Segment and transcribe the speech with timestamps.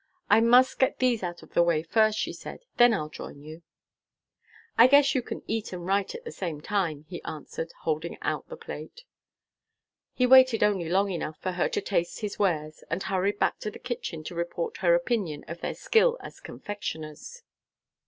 [0.31, 2.65] "I must get these out of the way first," she said.
[2.77, 3.61] "Then I'll join you."
[4.75, 8.49] "I guess you can eat and write at the same time," he answered, holding out
[8.49, 9.03] the plate.
[10.11, 13.69] He waited only long enough for her to taste his wares, and hurried back to
[13.69, 17.43] the kitchen to report her opinion of their skill as confectioners.